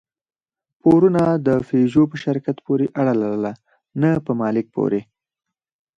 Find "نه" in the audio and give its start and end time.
4.01-4.09